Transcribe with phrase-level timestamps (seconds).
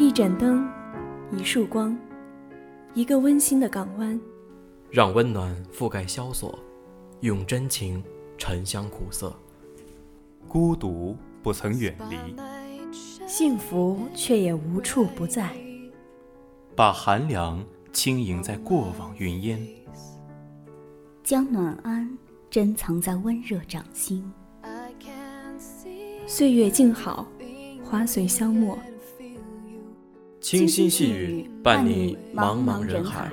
[0.00, 0.64] 一盏灯，
[1.32, 1.98] 一束光，
[2.94, 4.18] 一个温馨的港湾，
[4.92, 6.56] 让温暖覆盖萧索，
[7.18, 8.00] 用真情
[8.38, 9.34] 沉香苦涩。
[10.46, 12.16] 孤独不曾远离，
[13.26, 15.50] 幸福却也无处不在。
[16.76, 17.60] 把寒凉
[17.92, 19.60] 轻盈在过往云烟，
[21.24, 22.16] 将暖安
[22.48, 24.32] 珍藏在温热掌心。
[26.24, 27.26] 岁月静好，
[27.82, 28.78] 花随香没。
[30.48, 33.30] 清新细雨伴你茫茫人海。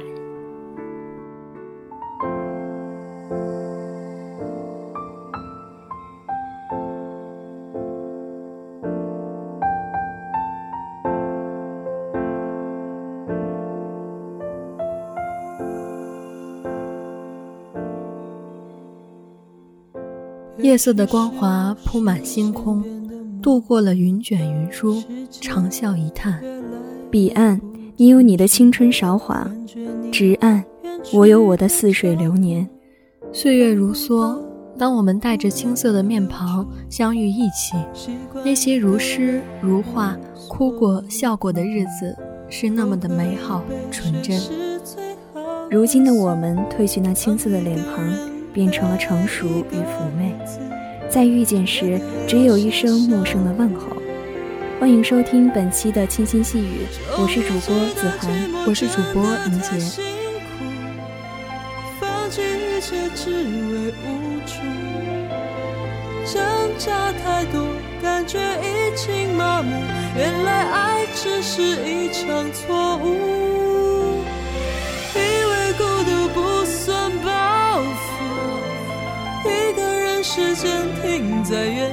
[20.58, 22.84] 夜色的光华铺满星空，
[23.42, 26.44] 度过了云卷云舒，长啸一叹。
[27.16, 27.62] 彼岸，
[27.96, 29.50] 你有你的青春韶华；
[30.12, 30.62] 直岸，
[31.14, 32.68] 我有我的似水流年。
[33.32, 34.38] 岁月如梭，
[34.78, 37.78] 当我们带着青涩的面庞相遇一起，
[38.44, 40.18] 那些如诗如画、
[40.50, 42.14] 哭过笑过的日子，
[42.50, 44.38] 是那么的美好纯真。
[45.72, 48.36] 如今的我们，褪去那青涩的脸庞。
[48.52, 50.34] 变成了成熟与妩媚，
[51.10, 53.88] 在遇见时，只有一声陌生的问候。
[54.80, 56.86] 欢迎收听本期的清新细语，
[57.18, 58.30] 我是主播子涵，
[58.68, 59.80] 我是主播宁杰。
[66.26, 66.44] 挣
[66.78, 67.66] 扎太多，
[68.02, 69.72] 感觉已经麻木，
[70.18, 74.24] 原来爱只是一场错误。
[75.16, 78.06] 以为孤独不算包袱。
[79.46, 81.92] 一个人，时间停在远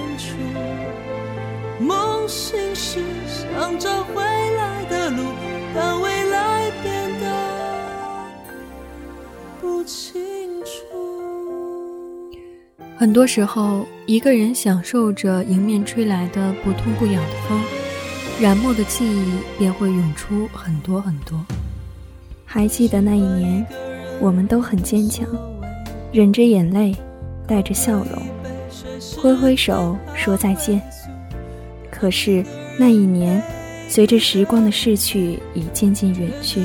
[3.83, 5.25] 想找回来的路，
[5.75, 7.27] 让未来变得
[9.61, 10.23] 不清
[10.64, 10.70] 楚。
[12.96, 17.61] 很多时候，一个人享受着迎面吹来的不痛不痒的风，
[18.40, 21.45] 染墨的记忆便会涌出很多很多。
[22.45, 23.67] 还记得那一年，
[24.20, 25.27] 我们都很坚强，
[26.12, 26.95] 忍着眼泪。
[27.45, 28.23] 带着笑容，
[29.20, 30.80] 挥挥手说再见。
[31.90, 32.45] 可是
[32.78, 33.42] 那一年，
[33.92, 36.64] 随着时光的逝去，已渐渐远去。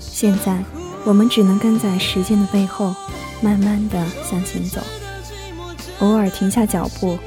[0.00, 0.64] 现在，
[1.04, 2.94] 我们只能跟在时间的背后，
[3.42, 4.80] 慢慢的向前走。
[5.98, 7.18] 偶尔停下脚步，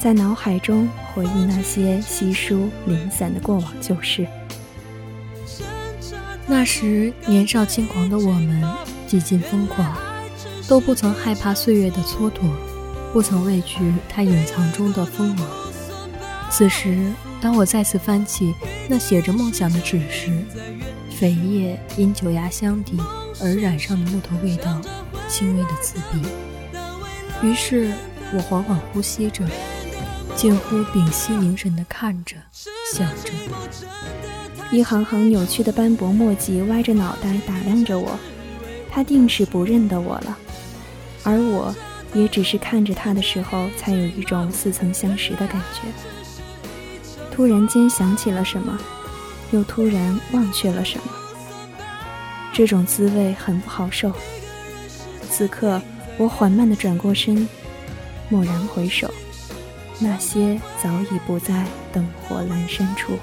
[0.00, 4.26] 在脑海中回忆那些稀疏零散的过往旧事。
[6.48, 8.64] 那时年少轻狂的我们，
[9.06, 9.96] 几近疯狂。
[10.66, 12.50] 都不曾害怕岁月的蹉跎，
[13.12, 15.46] 不曾畏惧它隐藏中的锋芒。
[16.50, 18.54] 此时，当我再次翻起
[18.88, 20.30] 那写着梦想的纸时，
[21.20, 22.98] 扉页因酒压箱底
[23.42, 24.80] 而染上的木头味道，
[25.28, 26.22] 轻微的刺鼻。
[27.42, 27.92] 于是
[28.32, 29.44] 我缓缓呼吸着，
[30.34, 32.36] 近乎屏息凝神地看着、
[32.94, 33.30] 想着。
[34.70, 38.18] 一行行扭曲的斑驳墨迹歪着脑袋打量着我，
[38.90, 40.38] 他定是不认得我了。
[41.22, 41.74] 而我，
[42.14, 46.15] 也只是看着他的时候，才有一种似曾相识的感觉。
[47.36, 48.78] 突然间想起了什么，
[49.50, 51.12] 又突然忘却了什么，
[52.50, 54.10] 这种滋味很不好受。
[55.30, 55.82] 此刻，
[56.16, 57.46] 我缓慢地转过身，
[58.30, 59.12] 蓦然回首，
[59.98, 63.18] 那些早已不在灯火阑珊处。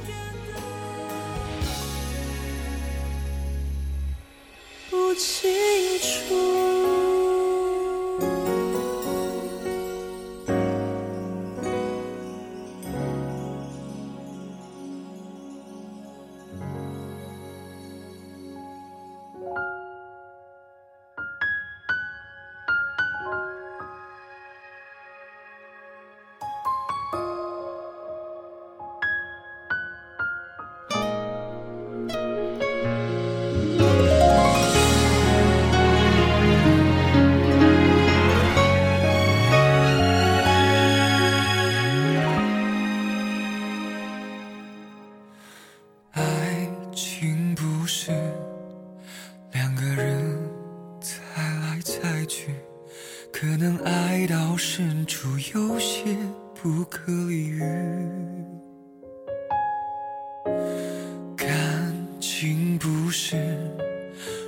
[62.44, 63.38] 情不是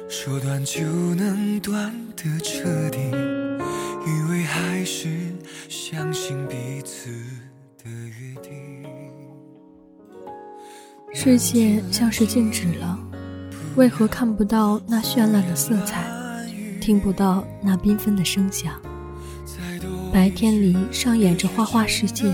[0.09, 0.83] 说断就
[1.15, 2.99] 能断的彻底，
[4.05, 5.07] 以为还是
[5.69, 7.09] 相信彼此
[7.81, 8.83] 的约定。
[11.13, 12.99] 世界像是静止了，
[13.77, 16.03] 为何看不到那绚烂的色彩，
[16.81, 18.73] 听不到那缤纷的声响？
[20.11, 22.25] 白天里上演着花花世界，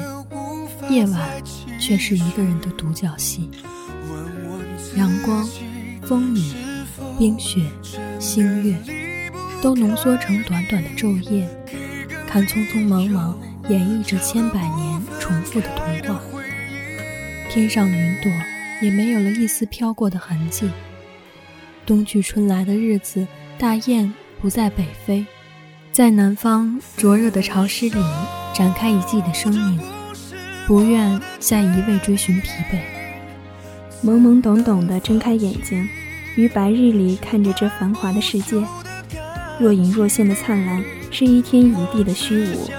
[0.89, 1.43] 夜晚
[1.79, 3.51] 却是一个人的独角戏。
[4.95, 5.47] 阳光、
[6.03, 6.41] 风雨、
[7.17, 7.61] 冰雪、
[8.19, 8.75] 星月，
[9.61, 11.47] 都浓缩成短短的昼夜，
[12.27, 13.39] 看匆匆忙忙
[13.69, 16.21] 演绎着千百年重复的童话。
[17.49, 18.31] 天上云朵
[18.81, 20.69] 也没有了一丝飘过的痕迹。
[21.85, 23.25] 冬去春来的日子，
[23.57, 25.25] 大雁不再北飞，
[25.91, 28.03] 在南方灼热的潮湿里
[28.53, 29.79] 展开一季的生命，
[30.67, 33.00] 不愿再一味追寻疲惫。
[34.03, 35.87] 懵懵懂懂地睁开眼睛，
[36.35, 38.63] 于白日里看着这繁华的世界，
[39.59, 42.71] 若隐若现的灿烂，是一天一地的虚无；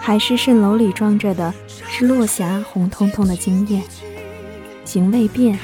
[0.00, 1.54] 海市蜃楼里装着的，
[1.88, 3.80] 是落霞红彤彤的惊艳。
[4.84, 5.56] 形未变，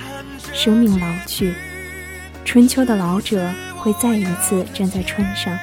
[0.53, 1.53] 生命老去，
[2.45, 5.59] 春秋的老者会再一次站在川上，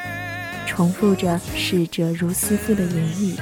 [0.67, 3.35] 重复着逝者如斯夫的言语。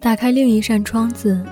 [0.00, 1.44] 打开另一扇窗子，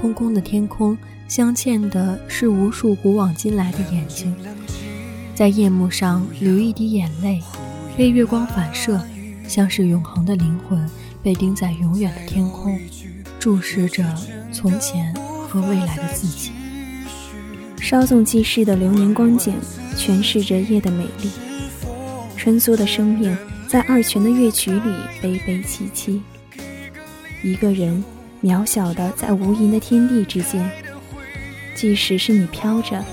[0.00, 0.96] 空空的天空，
[1.28, 4.34] 镶嵌的是无数古往今来的眼睛，
[5.34, 7.42] 在夜幕上流一滴眼泪，
[7.98, 8.98] 被月光反射，
[9.46, 10.88] 像是永恒的灵魂
[11.22, 12.80] 被钉在永远的天空，
[13.38, 14.02] 注视着
[14.50, 15.14] 从前
[15.46, 16.52] 和未来的自己。
[17.78, 19.52] 稍纵即逝的流年光景，
[19.94, 21.30] 诠释着夜的美丽。
[22.34, 23.36] 穿梭的生命，
[23.68, 26.22] 在二泉的乐曲里悲悲戚戚。
[27.42, 28.04] 一个人
[28.42, 30.70] 渺小的在无垠的天地之间，
[31.74, 33.04] 即使是你飘着，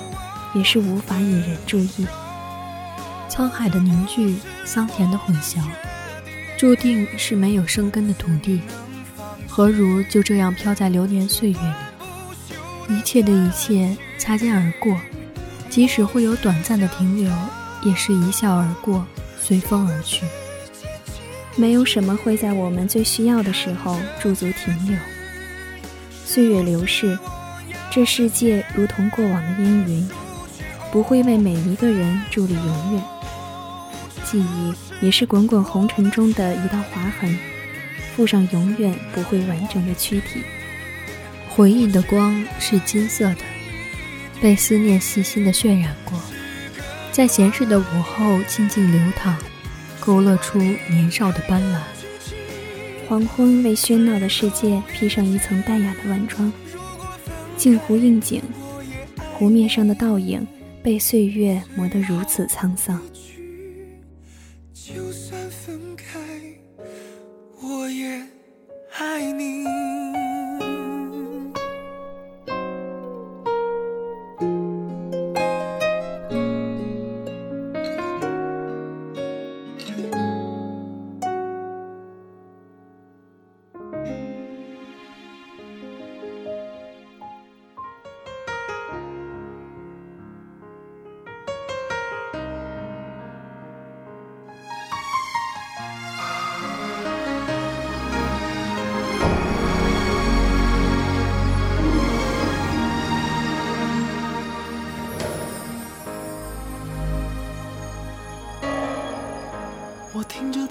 [0.53, 2.05] 也是无法引人注意。
[3.29, 4.35] 沧海的凝聚，
[4.65, 5.61] 桑田的混淆，
[6.57, 8.61] 注定是没有生根的土地。
[9.47, 12.95] 何如就这样飘在流年岁月里？
[12.95, 14.99] 一切的一切擦肩而过，
[15.69, 17.31] 即使会有短暂的停留，
[17.83, 19.05] 也是一笑而过，
[19.41, 20.25] 随风而去。
[21.57, 24.95] 没有什么会在我们最需要的时候驻足停留。
[26.23, 27.17] 岁月流逝，
[27.91, 30.07] 这世界如同过往的烟云，
[30.91, 33.03] 不会为每一个人伫立永远。
[34.23, 37.35] 记忆也是滚滚红尘中的一道划痕，
[38.15, 40.43] 附上永远不会完整的躯体。
[41.49, 43.37] 回忆的光是金色的，
[44.39, 46.21] 被思念细心的渲染过，
[47.11, 49.35] 在闲适的午后静静流淌。
[50.07, 51.81] 勾勒出年少的斑斓。
[53.09, 56.49] 黄昏为喧闹的世界披上一层淡雅的晚妆。
[57.57, 58.41] 镜湖映景，
[59.33, 60.47] 湖面上的倒影
[60.81, 63.01] 被岁月磨得如此沧桑。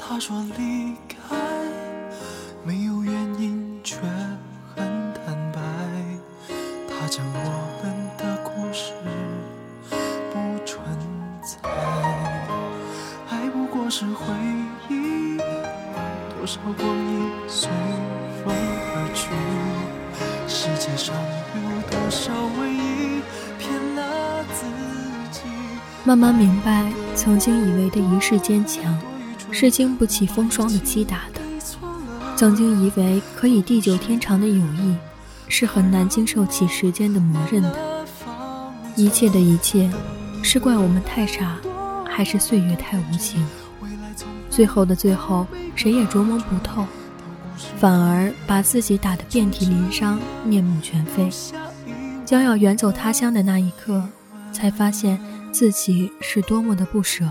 [0.08, 1.34] 他说离开，
[2.64, 3.96] 没有原因，却
[4.76, 5.60] 很坦白。
[6.88, 7.38] 他讲我
[7.82, 8.92] 们的故事
[10.32, 10.80] 不存
[11.42, 11.68] 在，
[13.30, 14.32] 爱不过是回
[14.88, 17.68] 忆，多少光阴随
[18.44, 18.54] 风
[18.94, 19.28] 而去。
[20.46, 21.16] 世界上
[21.56, 23.20] 有多少唯一，
[23.58, 24.64] 骗了自
[25.32, 25.40] 己。
[26.04, 28.84] 慢慢明白，曾经以为的一世坚强。
[29.50, 31.40] 是经不起风霜的击打的。
[32.36, 34.94] 曾经以为可以地久天长的友谊，
[35.48, 38.04] 是很难经受起时间的磨刃的。
[38.94, 39.90] 一切的一切，
[40.42, 41.56] 是怪我们太傻，
[42.08, 43.46] 还是岁月太无情？
[44.50, 46.86] 最后的最后，谁也琢磨不透，
[47.78, 51.30] 反而把自己打得遍体鳞伤、面目全非。
[52.24, 54.02] 将要远走他乡的那一刻，
[54.52, 55.20] 才发现
[55.52, 57.24] 自己是多么的不舍。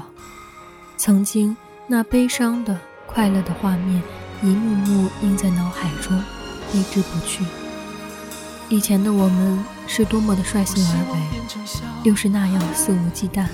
[0.98, 1.56] 曾经
[1.88, 2.76] 那悲伤的、
[3.06, 4.02] 快乐的画面，
[4.42, 6.20] 一幕幕映在脑海中，
[6.72, 7.46] 挥之不去。
[8.70, 13.46] 以前的我们是多么的率性而为，又是那样肆无忌惮，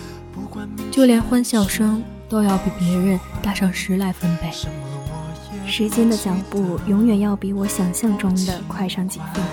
[0.89, 4.49] 就连欢笑声都要比别人大上十来分贝。
[5.67, 9.43] 时间的脚步永远要比我想象中的快上几分，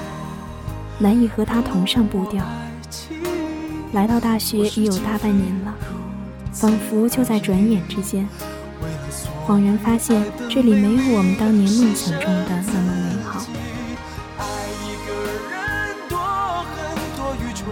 [1.00, 2.44] 难以和他同上步调。
[3.92, 5.74] 来到大学已有大半年了，
[6.52, 8.28] 仿佛就在转眼之间，
[9.48, 13.40] 恍然发现这里没有我们当年梦想中的那么美好。
[14.36, 14.44] 爱
[14.84, 15.10] 一个
[15.48, 16.20] 人多
[16.68, 16.76] 狠
[17.16, 17.64] 多愚蠢，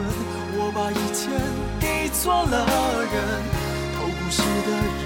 [0.57, 1.29] 我把以前
[1.79, 2.65] 给错了
[3.13, 3.45] 人，
[3.93, 5.05] 偷故事的人，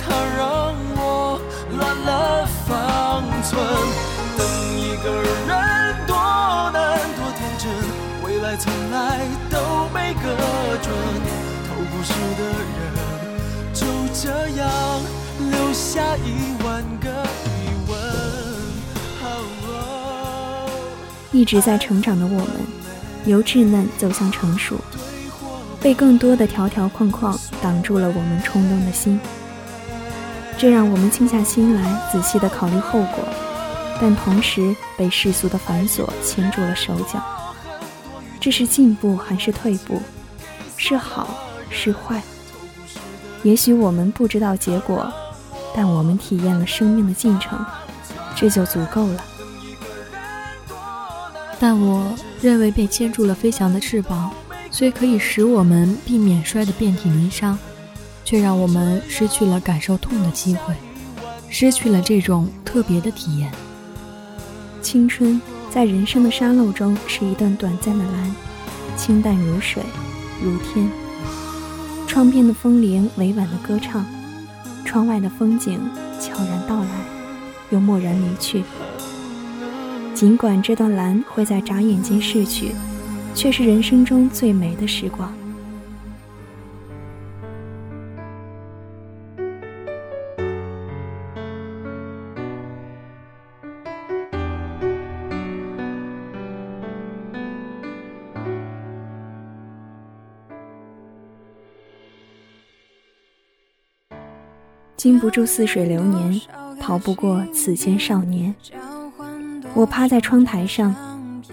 [0.00, 1.38] 他让我
[1.76, 3.60] 乱了方寸。
[4.38, 4.48] 等
[4.80, 5.28] 一个人
[6.06, 6.16] 多
[6.72, 7.68] 难多天真，
[8.24, 10.24] 未来从来都没个
[10.80, 10.88] 准。
[11.68, 12.42] 偷故事的
[12.72, 12.80] 人，
[13.74, 14.24] 就这
[14.56, 14.64] 样
[15.96, 17.96] 下一万个疑问。
[21.32, 22.48] 一直在成长的我们。
[23.24, 24.76] 由稚嫩走向成熟，
[25.80, 29.18] 被更多的条条框框挡住了我们冲动的心，
[30.58, 33.24] 这让我们静下心来仔细的考虑后果，
[34.00, 37.20] 但同时被世俗的繁琐牵住了手脚。
[38.38, 40.00] 这是进步还是退步？
[40.76, 41.28] 是好
[41.70, 42.22] 是坏？
[43.42, 45.12] 也许我们不知道结果，
[45.76, 47.62] 但我们体验了生命的进程，
[48.34, 49.22] 这就足够了。
[51.60, 54.30] 但我认为，被牵住了飞翔的翅膀，
[54.70, 57.58] 虽可以使我们避免摔得遍体鳞伤，
[58.24, 60.74] 却让我们失去了感受痛的机会，
[61.50, 63.52] 失去了这种特别的体验。
[64.80, 65.38] 青春
[65.70, 68.34] 在人生的沙漏中是一段短暂的蓝，
[68.96, 69.82] 清淡如水，
[70.42, 70.90] 如天。
[72.06, 74.06] 窗边的风铃委婉的歌唱，
[74.86, 75.80] 窗外的风景
[76.20, 76.88] 悄然到来，
[77.70, 78.62] 又蓦然离去。
[80.14, 82.70] 尽管这段蓝会在眨眼间逝去，
[83.34, 85.30] 却是人生中最美的时光。
[104.96, 106.40] 经不住似水流年，
[106.80, 108.54] 逃不过此间少年。
[109.74, 110.94] 我趴在窗台上，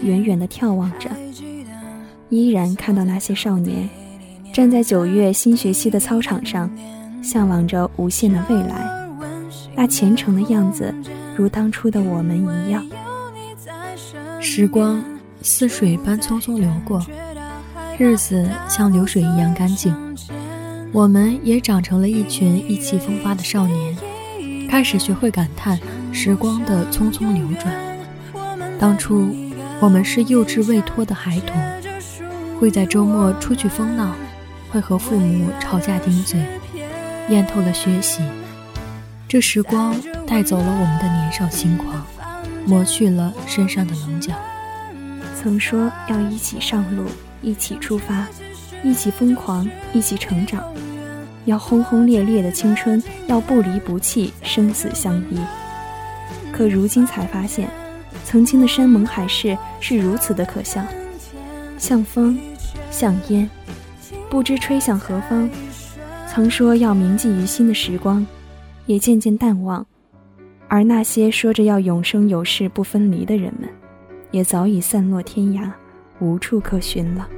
[0.00, 1.10] 远远地眺望着，
[2.30, 3.88] 依然看到那些少年
[4.52, 6.70] 站在九月新学期的操场上，
[7.22, 8.90] 向往着无限的未来。
[9.76, 10.94] 那虔诚的样子，
[11.36, 12.82] 如当初的我们一样。
[14.40, 15.02] 时光
[15.42, 17.04] 似水般匆匆流过，
[17.98, 19.94] 日子像流水一样干净。
[20.94, 23.96] 我们也长成了一群意气风发的少年，
[24.68, 25.76] 开始学会感叹
[26.12, 27.74] 时光的匆匆流转。
[28.78, 29.34] 当初，
[29.80, 31.60] 我们是幼稚未脱的孩童，
[32.60, 34.14] 会在周末出去疯闹，
[34.70, 36.38] 会和父母吵架顶嘴，
[37.28, 38.22] 厌透了学习。
[39.26, 39.96] 这时光
[40.28, 42.06] 带走了我们的年少轻狂，
[42.66, 44.32] 磨去了身上的棱角。
[45.42, 47.06] 曾说要一起上路，
[47.42, 48.28] 一起出发，
[48.84, 50.62] 一起疯狂，一起成长，
[51.44, 55.38] 要轰轰烈烈的青春，要不离不弃，生死相依。
[56.52, 57.68] 可如今才发现。
[58.24, 60.82] 曾经的山盟海誓是如此的可笑，
[61.76, 62.38] 像风，
[62.90, 63.48] 像烟，
[64.30, 65.48] 不知吹向何方。
[66.26, 68.26] 曾说要铭记于心的时光，
[68.86, 69.86] 也渐渐淡忘。
[70.68, 73.68] 而那些说着要永生有世不分离的人们，
[74.30, 75.70] 也早已散落天涯，
[76.18, 77.28] 无处可寻了。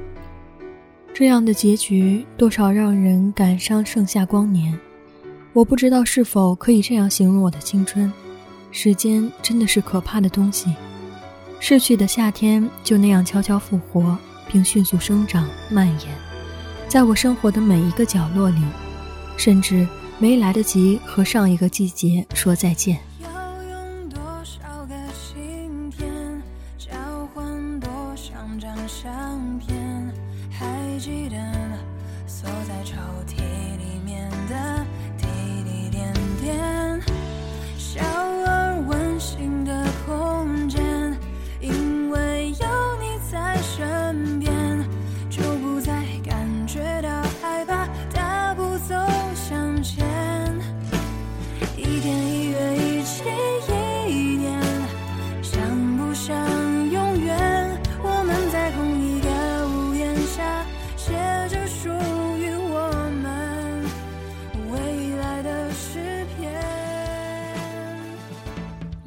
[1.19, 3.83] 这样的结局，多少让人感伤。
[3.83, 4.77] 盛夏光年，
[5.51, 8.13] 我不知道是否可以这样形容我的青春。
[8.69, 10.75] 时间真的是可怕的东西，
[11.59, 14.15] 逝去的夏天就那样悄悄复活，
[14.47, 16.15] 并迅速生长蔓延，
[16.87, 18.61] 在我生活的每一个角落里，
[19.37, 19.87] 甚至
[20.19, 22.99] 没来得及和上一个季节说再见。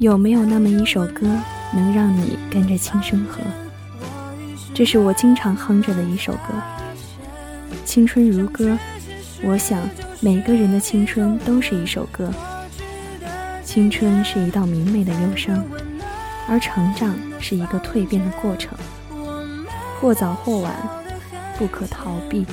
[0.01, 1.27] 有没有那么一首歌，
[1.71, 3.39] 能让你跟着轻声和？
[4.73, 6.59] 这是我经常哼着的一首歌。
[7.85, 8.75] 青春如歌，
[9.43, 9.79] 我想
[10.19, 12.33] 每个人的青春都是一首歌。
[13.63, 15.63] 青春是一道明媚的忧伤，
[16.49, 18.75] 而成长是一个蜕变的过程，
[19.99, 20.73] 或早或晚，
[21.59, 22.43] 不可逃避。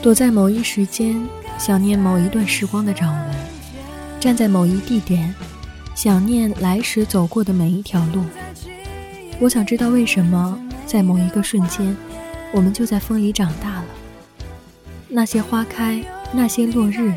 [0.00, 1.22] 躲在某一时间，
[1.58, 3.34] 想念某一段时光的掌纹；
[4.18, 5.34] 站在某一地点。
[5.94, 8.24] 想念来时走过的每一条路，
[9.38, 11.96] 我想知道为什么在某一个瞬间，
[12.52, 13.84] 我们就在风里长大了。
[15.08, 17.14] 那些花开，那些落日，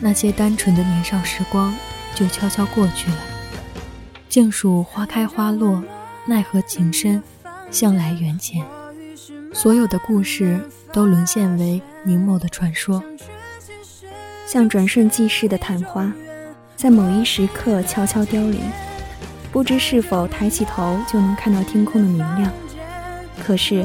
[0.00, 1.74] 那些单纯的年少时光，
[2.14, 3.16] 就悄悄过去了。
[4.28, 5.82] 静数花开花落，
[6.24, 7.20] 奈何情深，
[7.70, 8.64] 向来缘浅。
[9.52, 10.60] 所有的故事
[10.92, 13.02] 都沦陷为凝眸的传说，
[14.46, 16.12] 像转瞬即逝的昙花。
[16.76, 18.60] 在某一时刻悄悄凋零，
[19.50, 22.52] 不知是否抬起头就能看到天空的明亮。
[23.42, 23.84] 可是，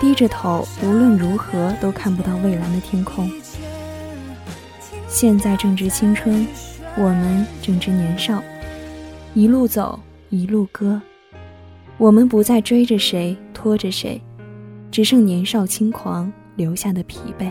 [0.00, 3.30] 低着头，无论如何都看不到蔚蓝的天空。
[5.08, 6.46] 现在正值青春，
[6.96, 8.42] 我们正值年少，
[9.34, 11.00] 一路走，一路歌。
[11.98, 14.22] 我们不再追着谁，拖着谁，
[14.90, 17.50] 只剩年少轻狂留下的疲惫。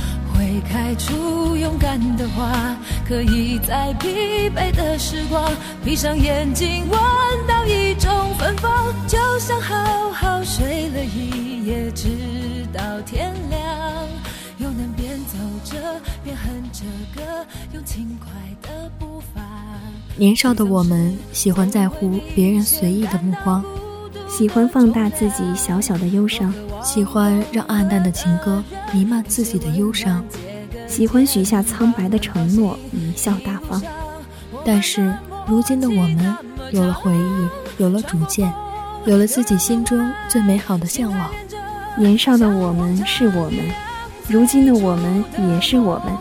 [0.41, 2.75] 会开出勇敢的花，
[3.07, 5.51] 可以在疲惫的时光，
[5.85, 6.99] 闭上眼睛闻
[7.47, 12.07] 到一种芬芳，就像好好睡了一夜，直
[12.73, 14.07] 到天亮，
[14.57, 18.31] 又能边走着边哼着歌，用轻快
[18.63, 19.43] 的步伐。
[20.15, 23.63] 年少的我们喜欢在乎别人随意的目光，
[24.31, 26.53] 喜欢放大自己小小的忧伤。
[26.81, 28.63] 喜欢让暗淡的情歌
[28.93, 30.23] 弥漫自己的忧伤，
[30.87, 33.79] 喜欢许下苍白的承诺，贻笑大方。
[34.65, 35.13] 但是
[35.45, 36.35] 如今的我们
[36.71, 38.51] 有了回忆，有了主见，
[39.05, 41.29] 有了自己心中最美好的向往。
[41.97, 43.59] 年少的我们是我们，
[44.27, 46.17] 如今的我们也是我们。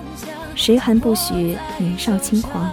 [0.56, 2.68] 谁还不许年少轻狂？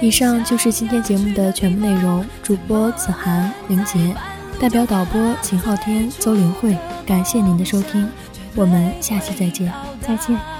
[0.00, 2.24] 以上就是今天节目的全部内容。
[2.42, 4.14] 主播子涵、林杰。
[4.60, 8.08] 代表导播秦昊天、邹林慧，感谢您的收听，
[8.56, 10.57] 我们下期再见，再见。